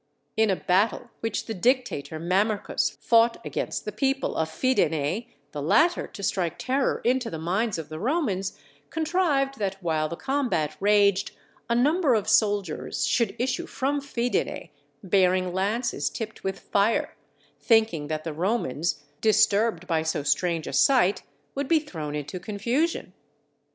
In 0.35 0.49
a 0.49 0.55
battle 0.55 1.11
which 1.19 1.45
the 1.45 1.53
Dictator 1.53 2.17
Mamercus 2.19 2.89
fought 2.99 3.37
against 3.45 3.85
the 3.85 3.91
people 3.91 4.35
of 4.35 4.49
Fidenae, 4.49 5.27
the 5.51 5.61
latter, 5.61 6.07
to 6.07 6.23
strike 6.23 6.57
terror 6.57 7.01
into 7.03 7.29
the 7.29 7.37
minds 7.37 7.77
of 7.77 7.89
the 7.89 7.99
Romans, 7.99 8.57
contrived 8.89 9.59
that 9.59 9.75
while 9.83 10.09
the 10.09 10.15
combat 10.15 10.75
raged 10.79 11.33
a 11.69 11.75
number 11.75 12.15
of 12.15 12.27
soldiers 12.27 13.05
should 13.05 13.35
issue 13.37 13.67
from 13.67 14.01
Fidenae 14.01 14.71
bearing 15.03 15.53
lances 15.53 16.09
tipped 16.09 16.43
with 16.43 16.57
fire, 16.61 17.15
thinking 17.59 18.07
that 18.07 18.23
the 18.23 18.33
Romans, 18.33 19.03
disturbed 19.21 19.85
by 19.85 20.01
so 20.01 20.23
strange 20.23 20.65
a 20.65 20.73
sight, 20.73 21.21
would 21.53 21.67
be 21.67 21.77
thrown 21.77 22.15
into 22.15 22.39
confusion. 22.39 23.13